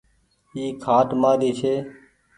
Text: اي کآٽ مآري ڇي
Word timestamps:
اي 0.55 0.63
کآٽ 0.83 1.07
مآري 1.21 1.51
ڇي 1.59 1.73